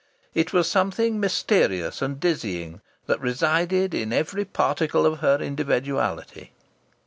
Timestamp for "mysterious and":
1.19-2.19